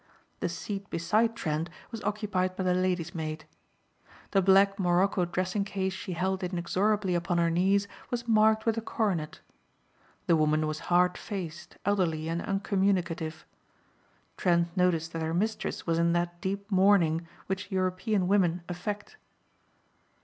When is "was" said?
1.91-2.01, 8.09-8.27, 10.65-10.79, 15.85-15.99